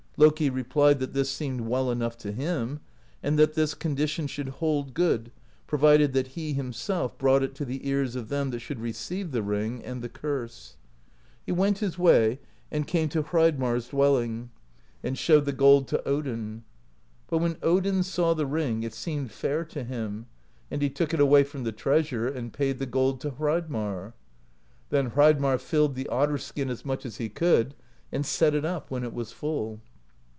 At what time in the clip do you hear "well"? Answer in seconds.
1.61-1.89